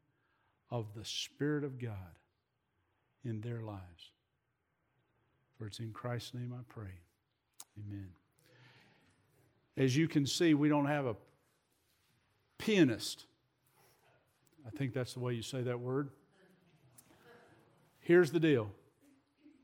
[0.68, 2.18] of the Spirit of God
[3.28, 4.10] in their lives.
[5.56, 6.90] For it's in Christ's name I pray.
[7.78, 8.08] Amen.
[9.76, 11.16] As you can see, we don't have a
[12.58, 13.26] pianist.
[14.66, 16.10] I think that's the way you say that word.
[18.00, 18.70] Here's the deal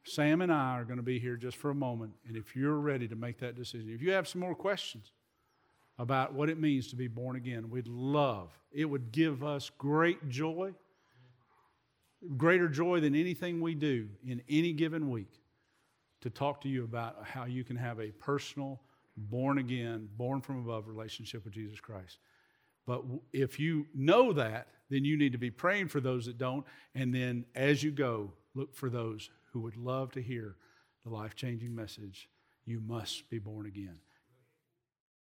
[0.05, 2.13] Sam and I are going to be here just for a moment.
[2.29, 5.13] And if you're ready to make that decision, if you have some more questions
[5.99, 10.29] about what it means to be born again, we'd love, it would give us great
[10.29, 10.75] joy
[12.37, 15.41] greater joy than anything we do in any given week
[16.21, 18.81] to talk to you about how you can have a personal,
[19.17, 22.19] born again, born from above relationship with Jesus Christ.
[22.87, 23.03] But
[23.33, 26.65] if you know that, then you need to be praying for those that don't.
[26.95, 30.57] And then as you go, look for those who would love to hear
[31.05, 32.29] the life changing message
[32.67, 33.99] you must be born again.